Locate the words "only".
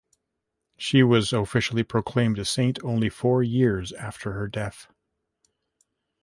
2.83-3.07